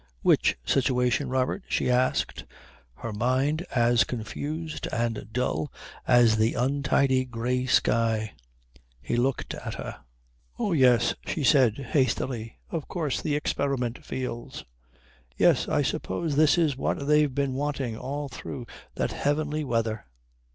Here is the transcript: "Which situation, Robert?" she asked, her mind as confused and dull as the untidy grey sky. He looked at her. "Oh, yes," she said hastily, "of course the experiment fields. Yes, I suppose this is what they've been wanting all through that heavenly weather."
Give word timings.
"Which 0.23 0.57
situation, 0.65 1.29
Robert?" 1.29 1.61
she 1.69 1.87
asked, 1.87 2.45
her 2.95 3.13
mind 3.13 3.67
as 3.75 4.03
confused 4.03 4.87
and 4.91 5.31
dull 5.31 5.71
as 6.07 6.37
the 6.37 6.55
untidy 6.55 7.23
grey 7.23 7.67
sky. 7.67 8.33
He 8.99 9.15
looked 9.15 9.53
at 9.53 9.75
her. 9.75 9.97
"Oh, 10.57 10.71
yes," 10.71 11.13
she 11.27 11.43
said 11.43 11.75
hastily, 11.91 12.57
"of 12.71 12.87
course 12.87 13.21
the 13.21 13.35
experiment 13.35 14.03
fields. 14.03 14.65
Yes, 15.37 15.67
I 15.67 15.83
suppose 15.83 16.35
this 16.35 16.57
is 16.57 16.75
what 16.75 17.05
they've 17.05 17.35
been 17.35 17.53
wanting 17.53 17.95
all 17.95 18.27
through 18.27 18.65
that 18.95 19.11
heavenly 19.11 19.63
weather." 19.63 20.05